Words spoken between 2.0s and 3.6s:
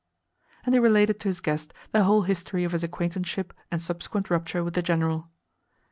whole history of his acquaintanceship